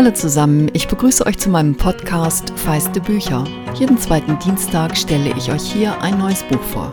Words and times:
Hallo 0.00 0.12
zusammen, 0.12 0.70
ich 0.72 0.88
begrüße 0.88 1.26
euch 1.26 1.36
zu 1.36 1.50
meinem 1.50 1.76
Podcast 1.76 2.58
Feiste 2.58 3.02
Bücher. 3.02 3.44
Jeden 3.74 3.98
zweiten 3.98 4.38
Dienstag 4.38 4.96
stelle 4.96 5.36
ich 5.36 5.52
euch 5.52 5.70
hier 5.70 6.00
ein 6.00 6.16
neues 6.16 6.42
Buch 6.42 6.62
vor. 6.62 6.90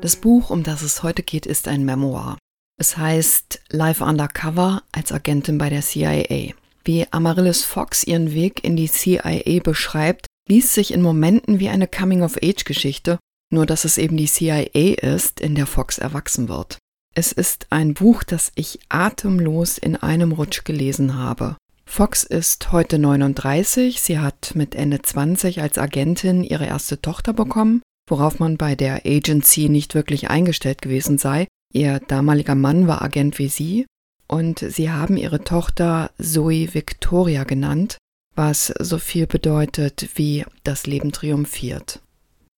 Das 0.00 0.16
Buch, 0.16 0.48
um 0.48 0.62
das 0.62 0.80
es 0.80 1.02
heute 1.02 1.22
geht, 1.22 1.44
ist 1.44 1.68
ein 1.68 1.84
Memoir. 1.84 2.38
Es 2.80 2.96
heißt 2.96 3.60
Live 3.68 4.00
Undercover 4.00 4.82
als 4.90 5.12
Agentin 5.12 5.58
bei 5.58 5.68
der 5.68 5.82
CIA. 5.82 6.54
Wie 6.82 7.06
Amaryllis 7.10 7.66
Fox 7.66 8.02
ihren 8.02 8.32
Weg 8.32 8.64
in 8.64 8.74
die 8.76 8.88
CIA 8.88 9.60
beschreibt, 9.62 10.28
liest 10.48 10.72
sich 10.72 10.94
in 10.94 11.02
Momenten 11.02 11.60
wie 11.60 11.68
eine 11.68 11.88
Coming-of-Age-Geschichte, 11.88 13.18
nur 13.52 13.66
dass 13.66 13.84
es 13.84 13.98
eben 13.98 14.16
die 14.16 14.28
CIA 14.28 14.94
ist, 14.94 15.42
in 15.42 15.54
der 15.54 15.66
Fox 15.66 15.98
erwachsen 15.98 16.48
wird. 16.48 16.78
Es 17.18 17.32
ist 17.32 17.68
ein 17.70 17.94
Buch, 17.94 18.24
das 18.24 18.52
ich 18.56 18.78
atemlos 18.90 19.78
in 19.78 19.96
einem 19.96 20.32
Rutsch 20.32 20.64
gelesen 20.64 21.14
habe. 21.14 21.56
Fox 21.86 22.24
ist 22.24 22.72
heute 22.72 22.98
39, 22.98 24.02
sie 24.02 24.18
hat 24.18 24.52
mit 24.54 24.74
Ende 24.74 25.00
20 25.00 25.62
als 25.62 25.78
Agentin 25.78 26.44
ihre 26.44 26.66
erste 26.66 27.00
Tochter 27.00 27.32
bekommen, 27.32 27.80
worauf 28.06 28.38
man 28.38 28.58
bei 28.58 28.74
der 28.74 29.06
Agency 29.06 29.70
nicht 29.70 29.94
wirklich 29.94 30.28
eingestellt 30.28 30.82
gewesen 30.82 31.16
sei. 31.16 31.46
Ihr 31.72 32.00
damaliger 32.00 32.54
Mann 32.54 32.86
war 32.86 33.00
Agent 33.00 33.38
wie 33.38 33.48
sie 33.48 33.86
und 34.28 34.58
sie 34.58 34.90
haben 34.90 35.16
ihre 35.16 35.42
Tochter 35.42 36.10
Zoe 36.20 36.74
Victoria 36.74 37.44
genannt, 37.44 37.96
was 38.34 38.74
so 38.78 38.98
viel 38.98 39.26
bedeutet 39.26 40.10
wie 40.16 40.44
das 40.64 40.86
Leben 40.86 41.12
triumphiert. 41.12 42.02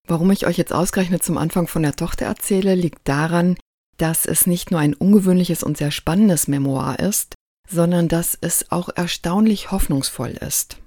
Warum 0.09 0.31
ich 0.31 0.47
euch 0.47 0.57
jetzt 0.57 0.73
ausgerechnet 0.73 1.23
zum 1.23 1.37
Anfang 1.37 1.67
von 1.67 1.83
der 1.83 1.95
Tochter 1.95 2.25
erzähle, 2.25 2.75
liegt 2.75 3.07
daran, 3.07 3.59
dass 3.97 4.27
es 4.27 4.47
nicht 4.47 4.71
nur 4.71 4.81
ein 4.81 4.95
ungewöhnliches 4.95 5.63
und 5.63 5.77
sehr 5.77 5.91
spannendes 5.91 6.49
Memoir 6.49 6.99
ist, 6.99 7.35
sondern 7.69 8.09
dass 8.09 8.37
es 8.41 8.71
auch 8.71 8.89
erstaunlich 8.95 9.71
hoffnungsvoll 9.71 10.31
ist. 10.31 10.79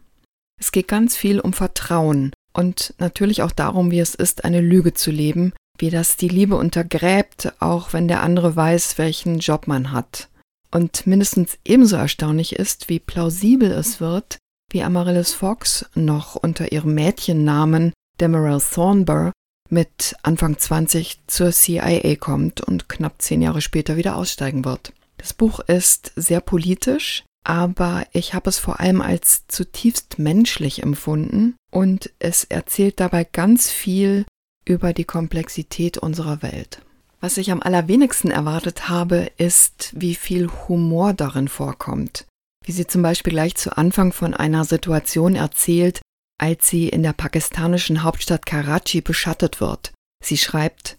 Es 0.59 0.71
geht 0.71 0.87
ganz 0.87 1.15
viel 1.15 1.39
um 1.39 1.53
Vertrauen 1.53 2.33
und 2.53 2.93
natürlich 2.97 3.41
auch 3.41 3.51
darum, 3.51 3.91
wie 3.91 3.99
es 3.99 4.15
ist, 4.15 4.43
eine 4.43 4.61
Lüge 4.61 4.93
zu 4.93 5.11
leben, 5.11 5.53
wie 5.77 5.89
das 5.89 6.17
die 6.17 6.27
Liebe 6.27 6.55
untergräbt, 6.55 7.53
auch 7.59 7.93
wenn 7.93 8.07
der 8.07 8.21
andere 8.21 8.55
weiß, 8.55 8.97
welchen 8.97 9.39
Job 9.39 9.67
man 9.67 9.91
hat. 9.91 10.29
Und 10.71 11.07
mindestens 11.07 11.57
ebenso 11.65 11.95
erstaunlich 11.95 12.55
ist, 12.55 12.89
wie 12.89 12.99
plausibel 12.99 13.71
es 13.71 13.99
wird, 14.01 14.37
wie 14.71 14.83
Amaryllis 14.83 15.33
Fox 15.33 15.89
noch 15.95 16.35
unter 16.35 16.71
ihrem 16.71 16.93
Mädchennamen 16.93 17.93
Demerel 18.19 18.61
Thornburg 18.61 19.31
mit 19.69 20.15
Anfang 20.23 20.57
20 20.57 21.19
zur 21.27 21.51
CIA 21.51 22.15
kommt 22.15 22.61
und 22.61 22.89
knapp 22.89 23.21
zehn 23.21 23.41
Jahre 23.41 23.61
später 23.61 23.97
wieder 23.97 24.15
aussteigen 24.15 24.65
wird. 24.65 24.93
Das 25.17 25.33
Buch 25.33 25.59
ist 25.59 26.11
sehr 26.15 26.41
politisch, 26.41 27.23
aber 27.43 28.05
ich 28.11 28.33
habe 28.33 28.49
es 28.49 28.59
vor 28.59 28.79
allem 28.79 29.01
als 29.01 29.47
zutiefst 29.47 30.19
menschlich 30.19 30.83
empfunden 30.83 31.55
und 31.71 32.11
es 32.19 32.43
erzählt 32.43 32.99
dabei 32.99 33.23
ganz 33.23 33.69
viel 33.69 34.25
über 34.65 34.93
die 34.93 35.03
Komplexität 35.03 35.97
unserer 35.97 36.41
Welt. 36.41 36.81
Was 37.21 37.37
ich 37.37 37.51
am 37.51 37.61
allerwenigsten 37.61 38.31
erwartet 38.31 38.87
habe, 38.87 39.31
ist, 39.37 39.93
wie 39.95 40.15
viel 40.15 40.49
Humor 40.67 41.13
darin 41.13 41.49
vorkommt. 41.49 42.25
Wie 42.63 42.71
sie 42.71 42.87
zum 42.87 43.01
Beispiel 43.01 43.33
gleich 43.33 43.55
zu 43.55 43.77
Anfang 43.77 44.13
von 44.13 44.33
einer 44.33 44.63
Situation 44.63 45.35
erzählt, 45.35 46.01
als 46.39 46.67
sie 46.67 46.89
in 46.89 47.03
der 47.03 47.13
pakistanischen 47.13 48.03
Hauptstadt 48.03 48.45
Karachi 48.45 49.01
beschattet 49.01 49.61
wird. 49.61 49.91
Sie 50.23 50.37
schreibt, 50.37 50.97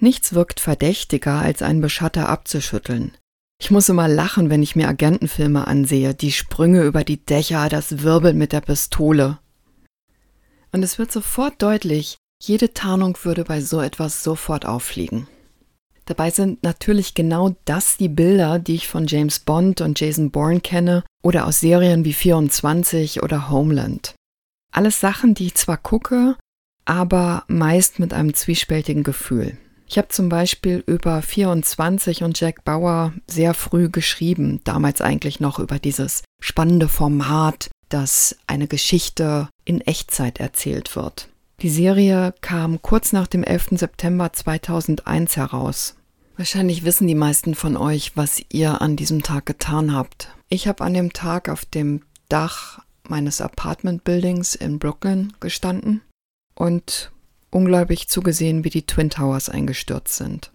Nichts 0.00 0.32
wirkt 0.32 0.60
verdächtiger, 0.60 1.40
als 1.40 1.60
einen 1.60 1.80
Beschatter 1.80 2.28
abzuschütteln. 2.28 3.12
Ich 3.60 3.72
muss 3.72 3.88
immer 3.88 4.06
lachen, 4.06 4.48
wenn 4.50 4.62
ich 4.62 4.76
mir 4.76 4.88
Agentenfilme 4.88 5.66
ansehe, 5.66 6.14
die 6.14 6.30
Sprünge 6.30 6.84
über 6.84 7.02
die 7.02 7.24
Dächer, 7.24 7.68
das 7.68 8.02
Wirbeln 8.02 8.38
mit 8.38 8.52
der 8.52 8.60
Pistole. 8.60 9.38
Und 10.70 10.84
es 10.84 10.98
wird 10.98 11.10
sofort 11.10 11.60
deutlich, 11.60 12.16
jede 12.40 12.72
Tarnung 12.72 13.18
würde 13.22 13.42
bei 13.42 13.60
so 13.60 13.80
etwas 13.80 14.22
sofort 14.22 14.64
auffliegen. 14.64 15.26
Dabei 16.04 16.30
sind 16.30 16.62
natürlich 16.62 17.14
genau 17.14 17.56
das 17.64 17.96
die 17.96 18.08
Bilder, 18.08 18.58
die 18.58 18.76
ich 18.76 18.88
von 18.88 19.06
James 19.08 19.40
Bond 19.40 19.80
und 19.80 19.98
Jason 19.98 20.30
Bourne 20.30 20.60
kenne 20.60 21.04
oder 21.22 21.46
aus 21.46 21.60
Serien 21.60 22.04
wie 22.04 22.14
24 22.14 23.22
oder 23.22 23.50
Homeland. 23.50 24.14
Alles 24.72 25.00
Sachen, 25.00 25.34
die 25.34 25.46
ich 25.46 25.54
zwar 25.54 25.76
gucke, 25.76 26.36
aber 26.84 27.44
meist 27.48 27.98
mit 27.98 28.12
einem 28.12 28.34
zwiespältigen 28.34 29.02
Gefühl. 29.02 29.58
Ich 29.88 29.96
habe 29.96 30.08
zum 30.08 30.28
Beispiel 30.28 30.84
über 30.86 31.22
24 31.22 32.22
und 32.22 32.38
Jack 32.38 32.64
Bauer 32.64 33.14
sehr 33.26 33.54
früh 33.54 33.88
geschrieben, 33.88 34.60
damals 34.64 35.00
eigentlich 35.00 35.40
noch 35.40 35.58
über 35.58 35.78
dieses 35.78 36.22
spannende 36.40 36.88
Format, 36.88 37.70
dass 37.88 38.36
eine 38.46 38.68
Geschichte 38.68 39.48
in 39.64 39.80
Echtzeit 39.80 40.40
erzählt 40.40 40.94
wird. 40.94 41.28
Die 41.60 41.70
Serie 41.70 42.34
kam 42.42 42.82
kurz 42.82 43.12
nach 43.12 43.26
dem 43.26 43.42
11. 43.42 43.78
September 43.78 44.32
2001 44.32 45.36
heraus. 45.36 45.96
Wahrscheinlich 46.36 46.84
wissen 46.84 47.08
die 47.08 47.16
meisten 47.16 47.54
von 47.54 47.76
euch, 47.76 48.12
was 48.14 48.42
ihr 48.50 48.80
an 48.80 48.94
diesem 48.94 49.22
Tag 49.22 49.46
getan 49.46 49.92
habt. 49.94 50.28
Ich 50.48 50.68
habe 50.68 50.84
an 50.84 50.94
dem 50.94 51.12
Tag 51.12 51.48
auf 51.48 51.64
dem 51.64 52.02
Dach 52.28 52.80
meines 53.10 53.40
Apartment 53.40 54.04
Buildings 54.04 54.54
in 54.54 54.78
Brooklyn 54.78 55.32
gestanden 55.40 56.02
und 56.54 57.10
ungläubig 57.50 58.08
zugesehen, 58.08 58.64
wie 58.64 58.70
die 58.70 58.86
Twin 58.86 59.10
Towers 59.10 59.48
eingestürzt 59.48 60.16
sind. 60.16 60.50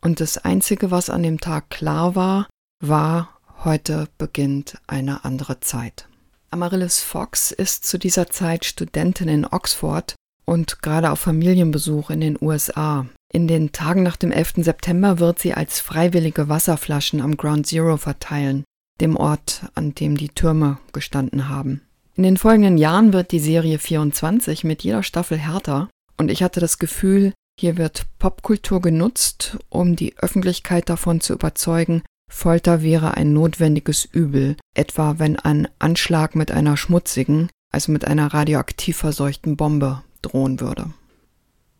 Und 0.00 0.20
das 0.20 0.38
Einzige, 0.38 0.90
was 0.90 1.10
an 1.10 1.22
dem 1.22 1.40
Tag 1.40 1.70
klar 1.70 2.14
war, 2.14 2.48
war, 2.80 3.38
heute 3.64 4.08
beginnt 4.18 4.78
eine 4.86 5.24
andere 5.24 5.60
Zeit. 5.60 6.08
Amaryllis 6.50 7.00
Fox 7.00 7.50
ist 7.50 7.86
zu 7.86 7.98
dieser 7.98 8.28
Zeit 8.28 8.64
Studentin 8.64 9.28
in 9.28 9.46
Oxford 9.46 10.14
und 10.44 10.82
gerade 10.82 11.10
auf 11.10 11.20
Familienbesuch 11.20 12.10
in 12.10 12.20
den 12.20 12.38
USA. 12.40 13.06
In 13.32 13.48
den 13.48 13.72
Tagen 13.72 14.02
nach 14.02 14.16
dem 14.16 14.32
11. 14.32 14.54
September 14.56 15.18
wird 15.18 15.38
sie 15.38 15.54
als 15.54 15.80
freiwillige 15.80 16.48
Wasserflaschen 16.48 17.20
am 17.20 17.36
Ground 17.36 17.66
Zero 17.66 17.96
verteilen 17.96 18.64
dem 19.02 19.16
Ort, 19.16 19.66
an 19.74 19.94
dem 19.94 20.16
die 20.16 20.30
Türme 20.30 20.78
gestanden 20.92 21.48
haben. 21.48 21.82
In 22.14 22.22
den 22.22 22.36
folgenden 22.36 22.78
Jahren 22.78 23.12
wird 23.12 23.32
die 23.32 23.40
Serie 23.40 23.78
24 23.78 24.64
mit 24.64 24.82
jeder 24.82 25.02
Staffel 25.02 25.38
härter 25.38 25.88
und 26.16 26.30
ich 26.30 26.42
hatte 26.42 26.60
das 26.60 26.78
Gefühl, 26.78 27.32
hier 27.58 27.76
wird 27.76 28.06
Popkultur 28.18 28.80
genutzt, 28.80 29.58
um 29.68 29.96
die 29.96 30.16
Öffentlichkeit 30.18 30.88
davon 30.88 31.20
zu 31.20 31.34
überzeugen, 31.34 32.02
Folter 32.30 32.82
wäre 32.82 33.14
ein 33.14 33.34
notwendiges 33.34 34.06
Übel, 34.06 34.56
etwa 34.74 35.18
wenn 35.18 35.38
ein 35.38 35.68
Anschlag 35.78 36.34
mit 36.34 36.50
einer 36.50 36.78
schmutzigen, 36.78 37.50
also 37.70 37.92
mit 37.92 38.06
einer 38.06 38.32
radioaktiv 38.32 38.96
verseuchten 38.96 39.56
Bombe 39.56 40.02
drohen 40.22 40.60
würde. 40.60 40.92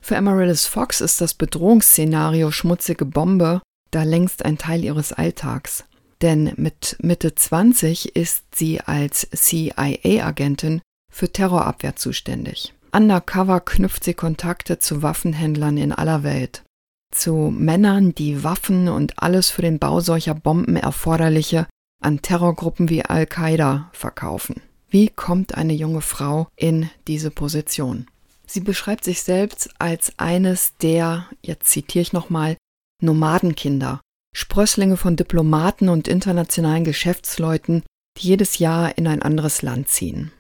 Für 0.01 0.17
Amaryllis 0.19 0.67
Fox 0.67 1.01
ist 1.01 1.21
das 1.21 1.35
Bedrohungsszenario 1.35 2.51
schmutzige 2.51 3.07
Bombe 3.07 3.63
da 3.93 4.03
längst 4.03 4.45
ein 4.45 4.59
Teil 4.59 4.83
ihres 4.83 5.13
Alltags 5.13 5.85
denn 6.23 6.53
mit 6.57 6.97
Mitte 7.01 7.35
20 7.35 8.17
ist 8.17 8.45
sie 8.55 8.81
als 8.81 9.29
CIA-Agentin 9.35 10.81
für 11.13 11.31
Terrorabwehr 11.31 11.97
zuständig. 11.97 12.73
Undercover 12.93 13.61
knüpft 13.61 14.05
sie 14.05 14.15
Kontakte 14.15 14.79
zu 14.79 15.03
Waffenhändlern 15.03 15.77
in 15.77 15.93
aller 15.93 16.23
Welt, 16.23 16.63
zu 17.11 17.53
Männern, 17.55 18.15
die 18.15 18.45
Waffen 18.45 18.89
und 18.89 19.19
alles 19.23 19.51
für 19.51 19.63
den 19.63 19.79
Bau 19.79 20.01
solcher 20.01 20.35
Bomben 20.35 20.77
erforderliche 20.77 21.67
an 22.03 22.23
Terrorgruppen 22.23 22.89
wie 22.89 23.05
Al-Qaida 23.05 23.91
verkaufen. 23.93 24.61
Wie 24.89 25.09
kommt 25.09 25.55
eine 25.55 25.73
junge 25.73 26.03
Frau 26.03 26.49
in 26.57 26.91
diese 27.09 27.31
Position? 27.31 28.07
Sie 28.47 28.61
beschreibt 28.61 29.05
sich 29.05 29.23
selbst 29.23 29.71
als 29.79 30.13
eines 30.19 30.77
der, 30.77 31.27
jetzt 31.41 31.71
zitiere 31.71 32.03
ich 32.03 32.13
nochmal, 32.13 32.57
Nomadenkinder 33.01 34.01
Sprösslinge 34.35 34.97
von 34.97 35.17
Diplomaten 35.17 35.89
und 35.89 36.09
internationalen 36.09 36.85
Geschäftsleuten, 36.85 37.83
die 38.19 38.29
jedes 38.29 38.59
Jahr 38.59 38.97
in 38.97 39.07
ein 39.07 39.23
anderes 39.23 39.63
Land 39.63 39.89
ziehen. 39.89 40.33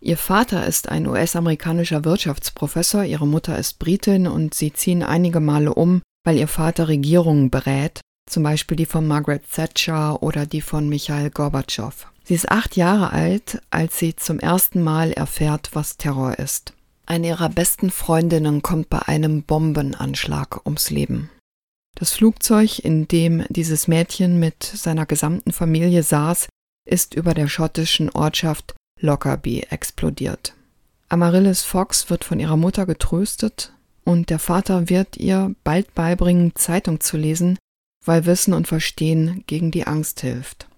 Ihr 0.00 0.16
Vater 0.16 0.66
ist 0.66 0.88
ein 0.88 1.06
US-amerikanischer 1.06 2.04
Wirtschaftsprofessor, 2.04 3.04
ihre 3.04 3.26
Mutter 3.26 3.58
ist 3.58 3.78
Britin 3.78 4.28
und 4.28 4.54
sie 4.54 4.72
ziehen 4.72 5.02
einige 5.02 5.40
Male 5.40 5.74
um, 5.74 6.02
weil 6.24 6.36
ihr 6.36 6.46
Vater 6.46 6.86
Regierungen 6.88 7.50
berät, 7.50 8.00
zum 8.28 8.44
Beispiel 8.44 8.76
die 8.76 8.86
von 8.86 9.06
Margaret 9.06 9.42
Thatcher 9.50 10.22
oder 10.22 10.46
die 10.46 10.60
von 10.60 10.88
Michael 10.88 11.30
Gorbatschow. 11.30 12.06
Sie 12.24 12.34
ist 12.34 12.50
acht 12.50 12.76
Jahre 12.76 13.12
alt, 13.12 13.60
als 13.70 13.98
sie 13.98 14.14
zum 14.14 14.38
ersten 14.38 14.82
Mal 14.82 15.12
erfährt, 15.12 15.70
was 15.72 15.96
Terror 15.96 16.38
ist. 16.38 16.74
Eine 17.06 17.28
ihrer 17.28 17.48
besten 17.48 17.90
Freundinnen 17.90 18.62
kommt 18.62 18.90
bei 18.90 19.00
einem 19.00 19.42
Bombenanschlag 19.42 20.64
ums 20.66 20.90
Leben. 20.90 21.30
Das 21.98 22.12
Flugzeug, 22.12 22.78
in 22.78 23.08
dem 23.08 23.44
dieses 23.48 23.88
Mädchen 23.88 24.38
mit 24.38 24.62
seiner 24.62 25.04
gesamten 25.04 25.50
Familie 25.50 26.04
saß, 26.04 26.46
ist 26.88 27.14
über 27.14 27.34
der 27.34 27.48
schottischen 27.48 28.08
Ortschaft 28.10 28.76
Lockerbie 29.00 29.64
explodiert. 29.64 30.54
Amaryllis 31.08 31.62
Fox 31.62 32.08
wird 32.08 32.22
von 32.22 32.38
ihrer 32.38 32.56
Mutter 32.56 32.86
getröstet 32.86 33.72
und 34.04 34.30
der 34.30 34.38
Vater 34.38 34.88
wird 34.88 35.16
ihr 35.16 35.56
bald 35.64 35.92
beibringen, 35.96 36.52
Zeitung 36.54 37.00
zu 37.00 37.16
lesen, 37.16 37.58
weil 38.04 38.26
Wissen 38.26 38.54
und 38.54 38.68
Verstehen 38.68 39.42
gegen 39.48 39.72
die 39.72 39.88
Angst 39.88 40.20
hilft. 40.20 40.68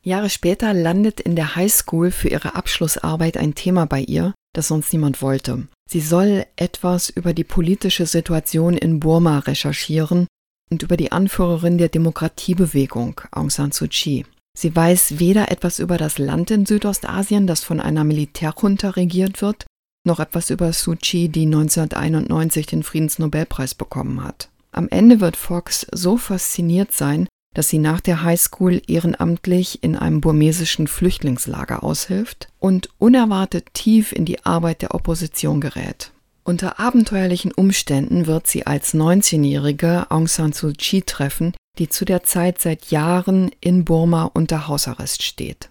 Jahre 0.00 0.30
später 0.30 0.72
landet 0.72 1.20
in 1.20 1.36
der 1.36 1.54
Highschool 1.54 2.10
für 2.10 2.28
ihre 2.28 2.54
Abschlussarbeit 2.54 3.36
ein 3.36 3.54
Thema 3.54 3.84
bei 3.84 4.00
ihr, 4.00 4.32
das 4.54 4.68
sonst 4.68 4.90
niemand 4.90 5.20
wollte. 5.20 5.68
Sie 5.90 6.00
soll 6.00 6.46
etwas 6.56 7.10
über 7.10 7.34
die 7.34 7.44
politische 7.44 8.06
Situation 8.06 8.78
in 8.78 9.00
Burma 9.00 9.40
recherchieren 9.40 10.26
und 10.70 10.82
über 10.82 10.96
die 10.96 11.12
Anführerin 11.12 11.78
der 11.78 11.88
Demokratiebewegung, 11.88 13.20
Aung 13.30 13.50
San 13.50 13.72
Suu 13.72 13.86
Kyi. 13.88 14.24
Sie 14.56 14.74
weiß 14.74 15.18
weder 15.18 15.50
etwas 15.50 15.78
über 15.78 15.98
das 15.98 16.18
Land 16.18 16.50
in 16.50 16.66
Südostasien, 16.66 17.46
das 17.46 17.62
von 17.62 17.80
einer 17.80 18.04
Militärjunta 18.04 18.90
regiert 18.90 19.42
wird, 19.42 19.66
noch 20.04 20.18
etwas 20.18 20.50
über 20.50 20.72
Suu 20.72 20.96
Kyi, 20.96 21.28
die 21.28 21.46
1991 21.46 22.66
den 22.66 22.82
Friedensnobelpreis 22.82 23.74
bekommen 23.74 24.24
hat. 24.24 24.48
Am 24.72 24.88
Ende 24.88 25.20
wird 25.20 25.36
Fox 25.36 25.86
so 25.92 26.16
fasziniert 26.16 26.92
sein, 26.92 27.28
dass 27.54 27.68
sie 27.68 27.78
nach 27.78 28.00
der 28.00 28.22
Highschool 28.22 28.82
ehrenamtlich 28.86 29.82
in 29.82 29.96
einem 29.96 30.20
burmesischen 30.20 30.88
Flüchtlingslager 30.88 31.82
aushilft 31.82 32.48
und 32.58 32.90
unerwartet 32.98 33.72
tief 33.72 34.12
in 34.12 34.26
die 34.26 34.44
Arbeit 34.44 34.82
der 34.82 34.94
Opposition 34.94 35.62
gerät. 35.62 36.12
Unter 36.46 36.78
abenteuerlichen 36.78 37.50
Umständen 37.50 38.26
wird 38.26 38.46
sie 38.46 38.68
als 38.68 38.94
19-jährige 38.94 40.10
Aung 40.10 40.28
San 40.28 40.52
Suu 40.52 40.72
Kyi 40.72 41.02
treffen, 41.02 41.54
die 41.78 41.88
zu 41.88 42.04
der 42.04 42.22
Zeit 42.22 42.60
seit 42.60 42.92
Jahren 42.92 43.50
in 43.60 43.84
Burma 43.84 44.30
unter 44.32 44.68
Hausarrest 44.68 45.24
steht. 45.24 45.68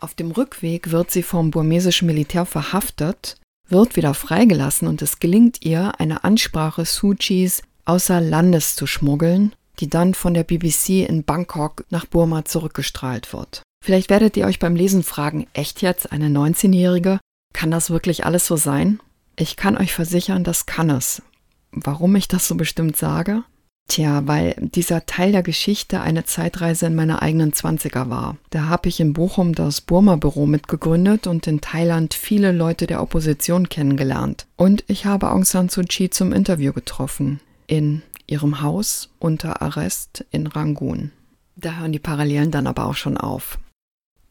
Auf 0.00 0.14
dem 0.14 0.32
Rückweg 0.32 0.90
wird 0.90 1.12
sie 1.12 1.22
vom 1.22 1.52
burmesischen 1.52 2.06
Militär 2.06 2.46
verhaftet, 2.46 3.36
wird 3.68 3.94
wieder 3.94 4.12
freigelassen 4.12 4.88
und 4.88 5.02
es 5.02 5.20
gelingt 5.20 5.64
ihr, 5.64 6.00
eine 6.00 6.24
Ansprache 6.24 6.84
Suu 6.84 7.14
Kyis 7.14 7.62
außer 7.84 8.20
Landes 8.20 8.74
zu 8.74 8.88
schmuggeln 8.88 9.52
die 9.80 9.88
dann 9.88 10.14
von 10.14 10.34
der 10.34 10.44
BBC 10.44 11.08
in 11.08 11.24
Bangkok 11.24 11.84
nach 11.90 12.06
Burma 12.06 12.44
zurückgestrahlt 12.44 13.32
wird. 13.32 13.62
Vielleicht 13.84 14.10
werdet 14.10 14.36
ihr 14.36 14.46
euch 14.46 14.58
beim 14.58 14.74
Lesen 14.74 15.02
fragen, 15.02 15.46
echt 15.52 15.82
jetzt 15.82 16.10
eine 16.10 16.28
19-Jährige? 16.28 17.20
Kann 17.54 17.70
das 17.70 17.90
wirklich 17.90 18.26
alles 18.26 18.46
so 18.46 18.56
sein? 18.56 19.00
Ich 19.40 19.54
kann 19.54 19.78
euch 19.78 19.94
versichern, 19.94 20.42
das 20.42 20.66
kann 20.66 20.90
es. 20.90 21.22
Warum 21.70 22.16
ich 22.16 22.26
das 22.26 22.48
so 22.48 22.56
bestimmt 22.56 22.96
sage? 22.96 23.44
Tja, 23.86 24.26
weil 24.26 24.56
dieser 24.58 25.06
Teil 25.06 25.30
der 25.30 25.44
Geschichte 25.44 26.00
eine 26.00 26.24
Zeitreise 26.24 26.86
in 26.86 26.96
meine 26.96 27.22
eigenen 27.22 27.52
Zwanziger 27.52 28.10
war. 28.10 28.36
Da 28.50 28.64
habe 28.64 28.88
ich 28.88 28.98
in 28.98 29.12
Bochum 29.12 29.54
das 29.54 29.80
Burma-Büro 29.80 30.46
mitgegründet 30.46 31.28
und 31.28 31.46
in 31.46 31.60
Thailand 31.60 32.14
viele 32.14 32.50
Leute 32.50 32.88
der 32.88 33.00
Opposition 33.00 33.68
kennengelernt. 33.68 34.48
Und 34.56 34.82
ich 34.88 35.06
habe 35.06 35.30
Aung 35.30 35.44
San 35.44 35.68
Suu 35.68 35.84
Kyi 35.88 36.10
zum 36.10 36.32
Interview 36.32 36.72
getroffen. 36.72 37.38
In 37.68 38.02
ihrem 38.26 38.60
Haus 38.60 39.08
unter 39.20 39.62
Arrest 39.62 40.26
in 40.32 40.48
Rangoon. 40.48 41.12
Da 41.54 41.76
hören 41.76 41.92
die 41.92 42.00
Parallelen 42.00 42.50
dann 42.50 42.66
aber 42.66 42.86
auch 42.86 42.96
schon 42.96 43.16
auf. 43.16 43.58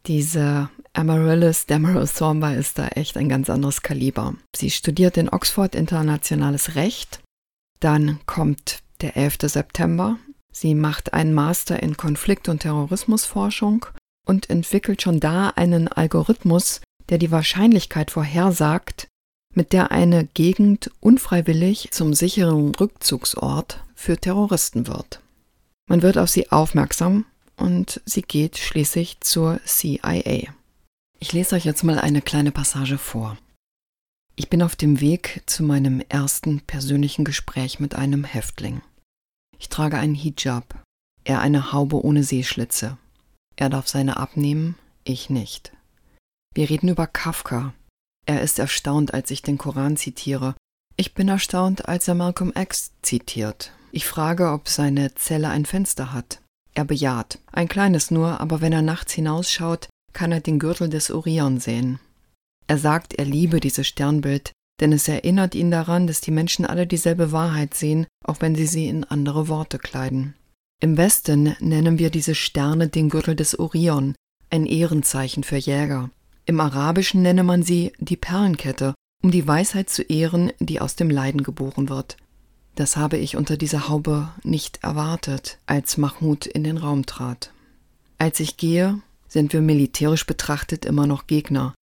Diese 0.07 0.69
Amaryllis 0.93 1.65
Demerol 1.65 2.07
Thornby 2.07 2.55
ist 2.55 2.79
da 2.79 2.87
echt 2.87 3.17
ein 3.17 3.27
ganz 3.27 3.49
anderes 3.49 3.81
Kaliber. 3.81 4.35
Sie 4.55 4.71
studiert 4.71 5.17
in 5.17 5.27
Oxford 5.27 5.75
internationales 5.75 6.75
Recht. 6.75 7.19
Dann 7.81 8.19
kommt 8.25 8.79
der 9.01 9.17
11. 9.17 9.39
September. 9.43 10.17
Sie 10.53 10.75
macht 10.75 11.13
einen 11.13 11.33
Master 11.33 11.83
in 11.83 11.97
Konflikt- 11.97 12.47
und 12.47 12.59
Terrorismusforschung 12.59 13.85
und 14.25 14.49
entwickelt 14.49 15.01
schon 15.01 15.19
da 15.19 15.49
einen 15.49 15.89
Algorithmus, 15.89 16.79
der 17.09 17.17
die 17.17 17.31
Wahrscheinlichkeit 17.31 18.09
vorhersagt, 18.09 19.07
mit 19.53 19.73
der 19.73 19.91
eine 19.91 20.25
Gegend 20.25 20.89
unfreiwillig 21.01 21.89
zum 21.91 22.13
sicheren 22.13 22.73
Rückzugsort 22.75 23.83
für 23.93 24.17
Terroristen 24.17 24.87
wird. 24.87 25.21
Man 25.89 26.01
wird 26.01 26.17
auf 26.17 26.29
sie 26.29 26.49
aufmerksam 26.49 27.25
und 27.59 28.01
sie 28.05 28.21
geht 28.21 28.57
schließlich 28.57 29.19
zur 29.21 29.59
CIA. 29.65 30.53
Ich 31.19 31.33
lese 31.33 31.55
euch 31.55 31.65
jetzt 31.65 31.83
mal 31.83 31.99
eine 31.99 32.21
kleine 32.21 32.51
Passage 32.51 32.97
vor. 32.97 33.37
Ich 34.35 34.49
bin 34.49 34.61
auf 34.61 34.75
dem 34.75 35.01
Weg 35.01 35.41
zu 35.47 35.63
meinem 35.63 36.01
ersten 36.09 36.61
persönlichen 36.61 37.25
Gespräch 37.25 37.79
mit 37.79 37.95
einem 37.95 38.23
Häftling. 38.23 38.81
Ich 39.57 39.69
trage 39.69 39.97
einen 39.97 40.13
Hijab, 40.13 40.83
er 41.23 41.41
eine 41.41 41.71
Haube 41.71 42.05
ohne 42.05 42.23
Seeschlitze. 42.23 42.97
Er 43.55 43.69
darf 43.69 43.87
seine 43.87 44.17
abnehmen, 44.17 44.75
ich 45.03 45.31
nicht. 45.31 45.71
Wir 46.53 46.69
reden 46.69 46.89
über 46.89 47.07
Kafka, 47.07 47.73
er 48.27 48.41
ist 48.41 48.59
erstaunt, 48.59 49.13
als 49.13 49.31
ich 49.31 49.41
den 49.41 49.57
Koran 49.57 49.97
zitiere. 49.97 50.55
Ich 50.97 51.13
bin 51.13 51.29
erstaunt, 51.29 51.87
als 51.87 52.07
er 52.07 52.15
Malcolm 52.15 52.51
X 52.55 52.91
zitiert. 53.01 53.71
Ich 53.91 54.05
frage, 54.05 54.51
ob 54.51 54.67
seine 54.67 55.15
Zelle 55.15 55.49
ein 55.49 55.65
Fenster 55.65 56.13
hat. 56.13 56.41
Er 56.77 56.85
bejaht. 56.85 57.39
Ein 57.51 57.67
kleines 57.67 58.11
nur, 58.11 58.39
aber 58.39 58.61
wenn 58.61 58.71
er 58.71 58.83
nachts 58.83 59.13
hinausschaut, 59.13 59.89
kann 60.13 60.31
er 60.31 60.41
den 60.41 60.59
Gürtel 60.59 60.89
des 60.89 61.09
Orion 61.09 61.59
sehen. 61.59 61.97
Er 62.67 62.77
sagt, 62.77 63.15
er 63.15 63.25
liebe 63.25 63.59
dieses 63.59 63.87
Sternbild, 63.87 64.51
denn 64.79 64.91
es 64.91 65.07
erinnert 65.07 65.55
ihn 65.55 65.71
daran, 65.71 66.05
dass 66.05 66.21
die 66.21 66.29
Menschen 66.29 66.67
alle 66.67 66.85
dieselbe 66.85 67.31
Wahrheit 67.31 67.73
sehen, 67.73 68.05
auch 68.23 68.41
wenn 68.41 68.53
sie 68.53 68.67
sie 68.67 68.87
in 68.87 69.05
andere 69.05 69.47
Worte 69.47 69.79
kleiden. 69.79 70.35
Im 70.79 70.97
Westen 70.97 71.55
nennen 71.59 71.97
wir 71.97 72.11
diese 72.11 72.35
Sterne 72.35 72.89
den 72.89 73.09
Gürtel 73.09 73.35
des 73.35 73.57
Orion, 73.57 74.13
ein 74.51 74.67
Ehrenzeichen 74.67 75.43
für 75.43 75.57
Jäger. 75.57 76.11
Im 76.45 76.59
Arabischen 76.59 77.23
nenne 77.23 77.43
man 77.43 77.63
sie 77.63 77.91
die 77.97 78.17
Perlenkette, 78.17 78.93
um 79.23 79.31
die 79.31 79.47
Weisheit 79.47 79.89
zu 79.89 80.03
ehren, 80.03 80.53
die 80.59 80.79
aus 80.79 80.95
dem 80.95 81.09
Leiden 81.09 81.41
geboren 81.41 81.89
wird. 81.89 82.17
Das 82.77 82.95
habe 82.95 83.17
ich 83.17 83.35
unter 83.35 83.57
dieser 83.57 83.89
Haube 83.89 84.29
nicht 84.43 84.83
erwartet, 84.83 85.57
als 85.65 85.97
Mahmoud 85.97 86.45
in 86.45 86.63
den 86.63 86.77
Raum 86.77 87.07
trat. 87.07 87.51
Als 88.19 88.39
ich 88.39 88.55
gehe, 88.55 89.01
sind 89.27 89.51
wir 89.51 89.61
militärisch 89.61 90.27
betrachtet 90.27 90.85
immer 90.85 91.07
noch 91.07 91.25
Gegner, 91.25 91.73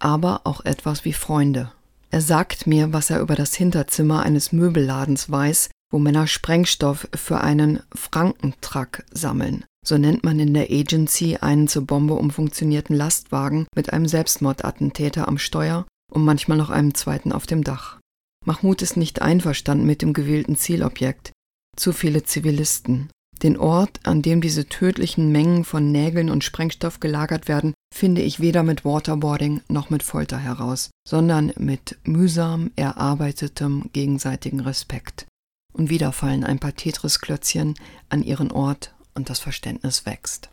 aber 0.00 0.40
auch 0.42 0.64
etwas 0.64 1.04
wie 1.04 1.12
Freunde. 1.12 1.70
Er 2.10 2.20
sagt 2.20 2.66
mir, 2.66 2.92
was 2.92 3.10
er 3.10 3.20
über 3.20 3.36
das 3.36 3.54
Hinterzimmer 3.54 4.22
eines 4.22 4.50
Möbelladens 4.50 5.30
weiß, 5.30 5.70
wo 5.92 6.00
Männer 6.00 6.26
Sprengstoff 6.26 7.06
für 7.14 7.40
einen 7.42 7.84
Frankentruck 7.94 9.04
sammeln. 9.12 9.64
So 9.86 9.98
nennt 9.98 10.24
man 10.24 10.40
in 10.40 10.52
der 10.52 10.68
Agency 10.68 11.36
einen 11.36 11.68
zur 11.68 11.86
Bombe 11.86 12.14
umfunktionierten 12.14 12.96
Lastwagen 12.96 13.68
mit 13.76 13.92
einem 13.92 14.08
Selbstmordattentäter 14.08 15.28
am 15.28 15.38
Steuer 15.38 15.86
und 16.10 16.24
manchmal 16.24 16.58
noch 16.58 16.70
einem 16.70 16.94
zweiten 16.94 17.30
auf 17.30 17.46
dem 17.46 17.62
Dach. 17.62 17.99
Mahmoud 18.46 18.82
ist 18.82 18.96
nicht 18.96 19.22
einverstanden 19.22 19.86
mit 19.86 20.02
dem 20.02 20.12
gewählten 20.12 20.56
Zielobjekt. 20.56 21.32
Zu 21.76 21.92
viele 21.92 22.24
Zivilisten. 22.24 23.10
Den 23.42 23.56
Ort, 23.56 24.00
an 24.04 24.20
dem 24.20 24.40
diese 24.40 24.66
tödlichen 24.66 25.32
Mengen 25.32 25.64
von 25.64 25.90
Nägeln 25.90 26.28
und 26.30 26.44
Sprengstoff 26.44 27.00
gelagert 27.00 27.48
werden, 27.48 27.72
finde 27.94 28.20
ich 28.20 28.40
weder 28.40 28.62
mit 28.62 28.84
Waterboarding 28.84 29.62
noch 29.68 29.88
mit 29.88 30.02
Folter 30.02 30.38
heraus, 30.38 30.90
sondern 31.08 31.52
mit 31.58 31.98
mühsam 32.04 32.70
erarbeitetem 32.76 33.90
gegenseitigen 33.92 34.60
Respekt. 34.60 35.26
Und 35.72 35.88
wieder 35.88 36.12
fallen 36.12 36.44
ein 36.44 36.58
paar 36.58 36.74
Tetris-Klötzchen 36.74 37.74
an 38.10 38.22
ihren 38.22 38.50
Ort 38.52 38.94
und 39.14 39.30
das 39.30 39.38
Verständnis 39.38 40.04
wächst. 40.04 40.50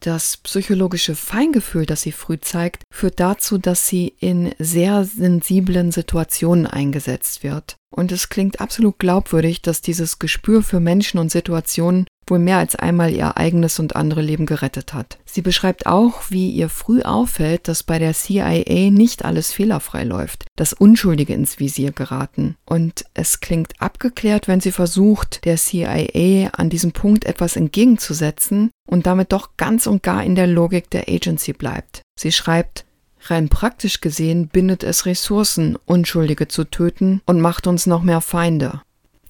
Das 0.00 0.36
psychologische 0.36 1.16
Feingefühl, 1.16 1.84
das 1.84 2.02
sie 2.02 2.12
früh 2.12 2.38
zeigt, 2.38 2.84
führt 2.90 3.18
dazu, 3.18 3.58
dass 3.58 3.88
sie 3.88 4.14
in 4.20 4.54
sehr 4.58 5.04
sensiblen 5.04 5.90
Situationen 5.90 6.66
eingesetzt 6.66 7.42
wird. 7.42 7.76
Und 7.90 8.12
es 8.12 8.28
klingt 8.28 8.60
absolut 8.60 8.98
glaubwürdig, 8.98 9.62
dass 9.62 9.82
dieses 9.82 10.18
Gespür 10.18 10.62
für 10.62 10.78
Menschen 10.78 11.18
und 11.18 11.32
Situationen 11.32 12.06
wohl 12.30 12.38
mehr 12.38 12.58
als 12.58 12.74
einmal 12.76 13.12
ihr 13.12 13.36
eigenes 13.36 13.78
und 13.78 13.96
andere 13.96 14.22
Leben 14.22 14.46
gerettet 14.46 14.94
hat. 14.94 15.18
Sie 15.24 15.42
beschreibt 15.42 15.86
auch, 15.86 16.22
wie 16.30 16.50
ihr 16.50 16.68
früh 16.68 17.02
auffällt, 17.02 17.68
dass 17.68 17.82
bei 17.82 17.98
der 17.98 18.14
CIA 18.14 18.90
nicht 18.90 19.24
alles 19.24 19.52
fehlerfrei 19.52 20.04
läuft, 20.04 20.46
dass 20.56 20.72
Unschuldige 20.72 21.34
ins 21.34 21.58
Visier 21.58 21.92
geraten. 21.92 22.56
Und 22.64 23.04
es 23.14 23.40
klingt 23.40 23.80
abgeklärt, 23.80 24.48
wenn 24.48 24.60
sie 24.60 24.72
versucht, 24.72 25.44
der 25.44 25.56
CIA 25.56 26.50
an 26.52 26.70
diesem 26.70 26.92
Punkt 26.92 27.24
etwas 27.24 27.56
entgegenzusetzen 27.56 28.70
und 28.88 29.06
damit 29.06 29.32
doch 29.32 29.56
ganz 29.56 29.86
und 29.86 30.02
gar 30.02 30.24
in 30.24 30.34
der 30.34 30.46
Logik 30.46 30.90
der 30.90 31.08
Agency 31.08 31.52
bleibt. 31.52 32.02
Sie 32.18 32.32
schreibt, 32.32 32.84
Rein 33.22 33.48
praktisch 33.48 34.00
gesehen 34.00 34.48
bindet 34.48 34.84
es 34.84 35.06
Ressourcen, 35.06 35.76
Unschuldige 35.86 36.48
zu 36.48 36.64
töten 36.64 37.20
und 37.26 37.40
macht 37.40 37.66
uns 37.66 37.86
noch 37.86 38.02
mehr 38.02 38.20
Feinde. 38.20 38.80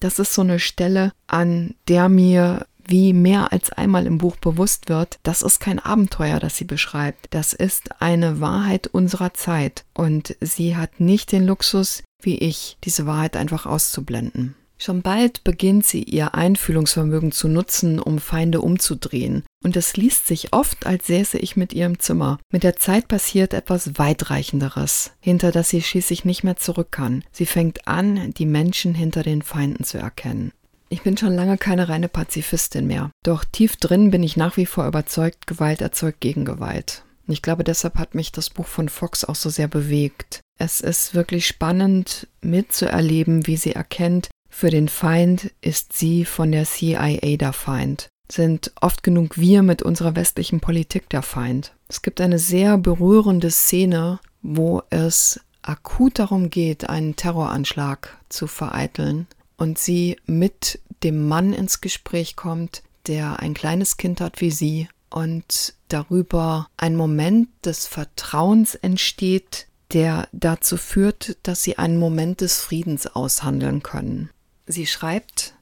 Das 0.00 0.18
ist 0.18 0.34
so 0.34 0.42
eine 0.42 0.60
Stelle, 0.60 1.12
an 1.26 1.74
der 1.88 2.08
mir 2.08 2.66
wie 2.88 3.12
mehr 3.12 3.52
als 3.52 3.70
einmal 3.70 4.06
im 4.06 4.18
Buch 4.18 4.36
bewusst 4.36 4.88
wird, 4.88 5.18
das 5.22 5.42
ist 5.42 5.60
kein 5.60 5.78
Abenteuer, 5.78 6.40
das 6.40 6.56
sie 6.56 6.64
beschreibt. 6.64 7.26
Das 7.30 7.52
ist 7.52 8.00
eine 8.00 8.40
Wahrheit 8.40 8.86
unserer 8.86 9.34
Zeit. 9.34 9.84
Und 9.94 10.36
sie 10.40 10.76
hat 10.76 10.98
nicht 10.98 11.32
den 11.32 11.46
Luxus, 11.46 12.02
wie 12.22 12.38
ich, 12.38 12.78
diese 12.84 13.06
Wahrheit 13.06 13.36
einfach 13.36 13.66
auszublenden. 13.66 14.54
Schon 14.80 15.02
bald 15.02 15.42
beginnt 15.42 15.84
sie 15.84 16.04
ihr 16.04 16.36
Einfühlungsvermögen 16.36 17.32
zu 17.32 17.48
nutzen, 17.48 17.98
um 17.98 18.20
Feinde 18.20 18.60
umzudrehen. 18.60 19.42
Und 19.64 19.76
es 19.76 19.96
liest 19.96 20.28
sich 20.28 20.52
oft, 20.52 20.86
als 20.86 21.08
säße 21.08 21.36
ich 21.38 21.56
mit 21.56 21.72
ihr 21.72 21.86
im 21.86 21.98
Zimmer. 21.98 22.38
Mit 22.52 22.62
der 22.62 22.76
Zeit 22.76 23.08
passiert 23.08 23.54
etwas 23.54 23.98
Weitreichenderes, 23.98 25.10
hinter 25.18 25.50
das 25.50 25.70
sie 25.70 25.82
schließlich 25.82 26.24
nicht 26.24 26.44
mehr 26.44 26.56
zurück 26.56 26.92
kann. 26.92 27.24
Sie 27.32 27.46
fängt 27.46 27.88
an, 27.88 28.32
die 28.34 28.46
Menschen 28.46 28.94
hinter 28.94 29.24
den 29.24 29.42
Feinden 29.42 29.82
zu 29.82 29.98
erkennen. 29.98 30.52
Ich 30.90 31.02
bin 31.02 31.16
schon 31.16 31.34
lange 31.34 31.58
keine 31.58 31.88
reine 31.88 32.08
Pazifistin 32.08 32.86
mehr. 32.86 33.10
Doch 33.22 33.44
tief 33.44 33.76
drin 33.76 34.10
bin 34.10 34.22
ich 34.22 34.36
nach 34.36 34.56
wie 34.56 34.66
vor 34.66 34.86
überzeugt, 34.86 35.46
Gewalt 35.46 35.82
erzeugt 35.82 36.20
Gegengewalt. 36.20 37.04
Ich 37.26 37.42
glaube, 37.42 37.62
deshalb 37.62 37.96
hat 37.96 38.14
mich 38.14 38.32
das 38.32 38.48
Buch 38.48 38.66
von 38.66 38.88
Fox 38.88 39.24
auch 39.24 39.34
so 39.34 39.50
sehr 39.50 39.68
bewegt. 39.68 40.40
Es 40.58 40.80
ist 40.80 41.14
wirklich 41.14 41.46
spannend 41.46 42.26
mitzuerleben, 42.40 43.46
wie 43.46 43.58
sie 43.58 43.74
erkennt, 43.74 44.28
für 44.48 44.70
den 44.70 44.88
Feind 44.88 45.52
ist 45.60 45.92
sie 45.92 46.24
von 46.24 46.52
der 46.52 46.64
CIA 46.64 47.36
der 47.36 47.52
Feind. 47.52 48.08
Sind 48.30 48.72
oft 48.80 49.02
genug 49.02 49.38
wir 49.38 49.62
mit 49.62 49.82
unserer 49.82 50.16
westlichen 50.16 50.60
Politik 50.60 51.08
der 51.10 51.22
Feind. 51.22 51.74
Es 51.88 52.00
gibt 52.00 52.20
eine 52.20 52.38
sehr 52.38 52.78
berührende 52.78 53.50
Szene, 53.50 54.20
wo 54.40 54.82
es 54.88 55.40
akut 55.60 56.18
darum 56.18 56.48
geht, 56.48 56.88
einen 56.88 57.14
Terroranschlag 57.14 58.18
zu 58.30 58.46
vereiteln 58.46 59.26
und 59.58 59.78
sie 59.78 60.16
mit 60.24 60.80
dem 61.02 61.28
Mann 61.28 61.52
ins 61.52 61.82
Gespräch 61.82 62.36
kommt, 62.36 62.82
der 63.06 63.40
ein 63.40 63.52
kleines 63.52 63.98
Kind 63.98 64.20
hat 64.20 64.40
wie 64.40 64.50
sie 64.50 64.88
und 65.10 65.74
darüber 65.88 66.68
ein 66.76 66.96
Moment 66.96 67.48
des 67.64 67.86
Vertrauens 67.86 68.74
entsteht, 68.74 69.66
der 69.92 70.28
dazu 70.32 70.76
führt, 70.76 71.36
dass 71.42 71.62
sie 71.62 71.78
einen 71.78 71.98
Moment 71.98 72.40
des 72.40 72.60
Friedens 72.60 73.06
aushandeln 73.06 73.82
können. 73.82 74.30
Sie 74.66 74.86
schreibt, 74.86 75.54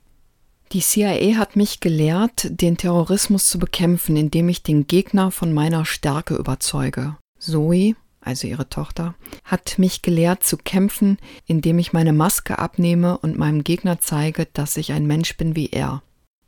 die 0.72 0.80
CIA 0.80 1.36
hat 1.36 1.54
mich 1.54 1.78
gelehrt, 1.78 2.48
den 2.50 2.76
Terrorismus 2.76 3.48
zu 3.48 3.58
bekämpfen, 3.58 4.16
indem 4.16 4.48
ich 4.48 4.64
den 4.64 4.88
Gegner 4.88 5.30
von 5.30 5.52
meiner 5.52 5.84
Stärke 5.84 6.34
überzeuge. 6.34 7.16
Zoe, 7.38 7.94
also 8.26 8.46
ihre 8.46 8.68
Tochter, 8.68 9.14
hat 9.44 9.78
mich 9.78 10.02
gelehrt 10.02 10.44
zu 10.44 10.56
kämpfen, 10.56 11.18
indem 11.46 11.78
ich 11.78 11.92
meine 11.92 12.12
Maske 12.12 12.58
abnehme 12.58 13.18
und 13.18 13.38
meinem 13.38 13.64
Gegner 13.64 14.00
zeige, 14.00 14.46
dass 14.52 14.76
ich 14.76 14.92
ein 14.92 15.06
Mensch 15.06 15.36
bin 15.36 15.56
wie 15.56 15.70
er. 15.70 16.02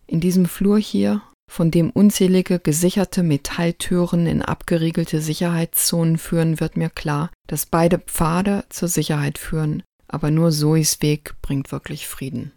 In 0.07 0.21
diesem 0.21 0.47
Flur 0.47 0.79
hier 0.79 1.23
von 1.51 1.71
dem 1.71 1.91
unzählige 1.91 2.59
gesicherte 2.59 3.23
Metalltüren 3.23 4.27
in 4.27 4.43
abgeriegelte 4.43 5.21
Sicherheitszonen 5.21 6.19
führen, 6.19 6.61
wird 6.61 6.77
mir 6.77 6.91
klar, 6.91 7.31
dass 7.47 7.67
beide 7.67 7.99
Pfade 7.99 8.65
zur 8.69 8.89
Sicherheit 8.89 9.39
führen, 9.39 9.83
aber 10.07 10.31
nur 10.31 10.53
Zoes 10.53 11.01
Weg 11.01 11.35
bringt 11.43 11.73
wirklich 11.73 12.07
Frieden. 12.07 12.53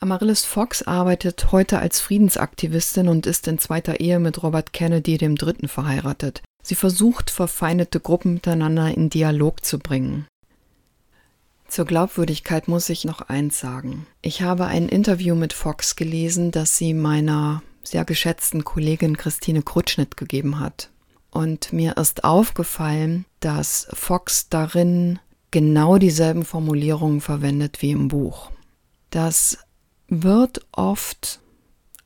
Amaryllis 0.00 0.44
Fox 0.44 0.82
arbeitet 0.82 1.50
heute 1.50 1.80
als 1.80 2.00
Friedensaktivistin 2.00 3.08
und 3.08 3.26
ist 3.26 3.48
in 3.48 3.58
zweiter 3.58 3.98
Ehe 3.98 4.20
mit 4.20 4.42
Robert 4.42 4.72
Kennedy 4.72 5.18
dem 5.18 5.34
Dritten 5.34 5.66
verheiratet. 5.66 6.42
Sie 6.62 6.74
versucht, 6.74 7.30
verfeindete 7.30 8.00
Gruppen 8.00 8.34
miteinander 8.34 8.92
in 8.94 9.10
Dialog 9.10 9.64
zu 9.64 9.78
bringen. 9.78 10.26
Zur 11.68 11.84
Glaubwürdigkeit 11.84 12.66
muss 12.66 12.88
ich 12.88 13.04
noch 13.04 13.20
eins 13.22 13.60
sagen. 13.60 14.06
Ich 14.22 14.42
habe 14.42 14.66
ein 14.66 14.88
Interview 14.88 15.34
mit 15.34 15.52
Fox 15.52 15.96
gelesen, 15.96 16.50
das 16.50 16.78
sie 16.78 16.94
meiner 16.94 17.62
sehr 17.84 18.04
geschätzten 18.04 18.64
Kollegin 18.64 19.16
Christine 19.16 19.62
Krutschnitt 19.62 20.16
gegeben 20.16 20.60
hat. 20.60 20.90
Und 21.30 21.72
mir 21.72 21.96
ist 21.98 22.24
aufgefallen, 22.24 23.26
dass 23.40 23.86
Fox 23.92 24.48
darin 24.48 25.18
genau 25.50 25.98
dieselben 25.98 26.44
Formulierungen 26.44 27.20
verwendet 27.20 27.82
wie 27.82 27.90
im 27.90 28.08
Buch. 28.08 28.50
Das 29.10 29.58
wird 30.08 30.66
oft 30.72 31.40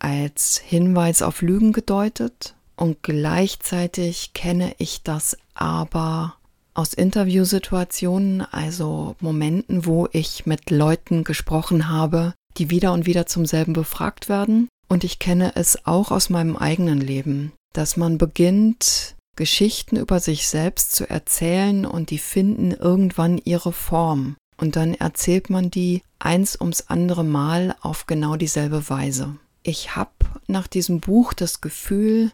als 0.01 0.59
Hinweis 0.59 1.23
auf 1.23 1.41
Lügen 1.41 1.73
gedeutet 1.73 2.57
und 2.77 3.03
gleichzeitig 3.03 4.33
kenne 4.35 4.75
ich 4.79 5.03
das 5.03 5.37
aber 5.55 6.37
aus 6.75 6.95
Interviewsituationen, 6.95 8.41
also 8.41 9.17
Momenten, 9.21 9.85
wo 9.85 10.09
ich 10.13 10.47
mit 10.47 10.71
Leuten 10.71 11.25
gesprochen 11.25 11.89
habe, 11.89 12.35
die 12.57 12.71
wieder 12.71 12.93
und 12.93 13.07
wieder 13.07 13.27
zum 13.27 13.47
selben 13.47 13.73
befragt 13.73 14.29
werden. 14.29 14.69
Und 14.89 15.05
ich 15.05 15.19
kenne 15.19 15.53
es 15.55 15.87
auch 15.87 16.11
aus 16.11 16.31
meinem 16.31 16.57
eigenen 16.57 17.01
Leben, 17.01 17.53
dass 17.73 17.97
man 17.97 18.19
beginnt, 18.19 19.17
Geschichten 19.37 19.97
über 19.97 20.21
sich 20.21 20.47
selbst 20.47 20.95
zu 20.95 21.09
erzählen 21.09 21.87
und 21.87 22.11
die 22.11 22.19
finden 22.19 22.73
irgendwann 22.73 23.39
ihre 23.39 23.73
Form. 23.73 24.37
Und 24.59 24.77
dann 24.77 24.95
erzählt 24.95 25.49
man 25.51 25.71
die 25.71 26.03
eins 26.19 26.61
ums 26.61 26.83
andere 26.89 27.25
Mal 27.25 27.75
auf 27.81 28.07
genau 28.07 28.37
dieselbe 28.37 28.89
Weise. 28.91 29.37
Ich 29.63 29.97
habe 29.97 30.11
nach 30.47 30.67
diesem 30.67 31.01
Buch 31.01 31.33
das 31.33 31.61
Gefühl, 31.61 32.31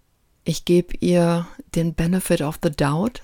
ich 0.48 0.64
gebe 0.64 0.96
ihr 1.00 1.46
den 1.74 1.92
Benefit 1.92 2.40
of 2.40 2.58
the 2.62 2.70
Doubt, 2.70 3.20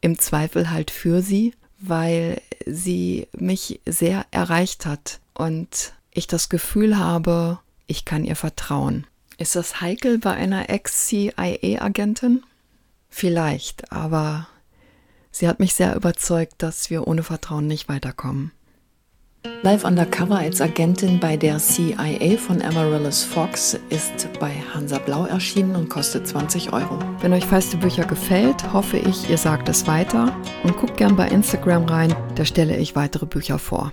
im 0.00 0.18
Zweifel 0.18 0.70
halt 0.70 0.90
für 0.90 1.20
sie, 1.20 1.52
weil 1.78 2.40
sie 2.64 3.28
mich 3.36 3.82
sehr 3.84 4.24
erreicht 4.30 4.86
hat 4.86 5.20
und 5.34 5.92
ich 6.12 6.28
das 6.28 6.48
Gefühl 6.48 6.96
habe, 6.96 7.58
ich 7.86 8.06
kann 8.06 8.24
ihr 8.24 8.36
vertrauen. 8.36 9.06
Ist 9.36 9.54
das 9.54 9.82
heikel 9.82 10.16
bei 10.18 10.32
einer 10.32 10.70
Ex-CIA-Agentin? 10.70 12.42
Vielleicht, 13.10 13.92
aber 13.92 14.48
sie 15.30 15.48
hat 15.48 15.60
mich 15.60 15.74
sehr 15.74 15.94
überzeugt, 15.94 16.54
dass 16.56 16.88
wir 16.88 17.06
ohne 17.06 17.22
Vertrauen 17.22 17.66
nicht 17.66 17.90
weiterkommen. 17.90 18.50
Live 19.62 19.84
Undercover 19.84 20.38
als 20.38 20.60
Agentin 20.60 21.20
bei 21.20 21.36
der 21.36 21.58
CIA 21.58 22.36
von 22.36 22.60
Amaryllis 22.62 23.22
Fox 23.22 23.78
ist 23.90 24.28
bei 24.40 24.52
Hansa 24.74 24.98
Blau 24.98 25.26
erschienen 25.26 25.76
und 25.76 25.88
kostet 25.88 26.26
20 26.26 26.72
Euro. 26.72 26.98
Wenn 27.20 27.32
euch 27.32 27.46
feiste 27.46 27.76
Bücher 27.76 28.04
gefällt, 28.04 28.72
hoffe 28.72 28.98
ich, 28.98 29.30
ihr 29.30 29.38
sagt 29.38 29.68
es 29.68 29.86
weiter 29.86 30.36
und 30.64 30.76
guckt 30.76 30.96
gern 30.96 31.16
bei 31.16 31.28
Instagram 31.28 31.84
rein, 31.84 32.14
da 32.34 32.44
stelle 32.44 32.76
ich 32.76 32.96
weitere 32.96 33.26
Bücher 33.26 33.58
vor. 33.58 33.92